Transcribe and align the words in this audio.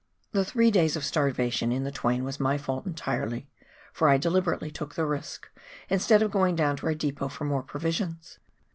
The 0.31 0.43
three 0.43 0.71
daj'^s 0.71 0.95
of 0.95 1.05
starvation 1.05 1.71
in 1.71 1.83
the 1.83 1.91
Twain 1.91 2.23
was 2.23 2.39
my 2.39 2.57
fault 2.57 2.87
entirely, 2.87 3.45
for 3.93 4.09
I 4.09 4.17
deliberately 4.17 4.71
took 4.71 4.95
the 4.95 5.05
risk, 5.05 5.47
instead 5.91 6.23
of 6.23 6.31
going 6.31 6.55
down 6.55 6.75
to 6.77 6.87
our 6.87 6.95
depot 6.95 7.27
for 7.27 7.43
more 7.45 7.61
provisions. 7.61 8.39